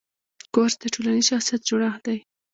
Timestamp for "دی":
2.07-2.17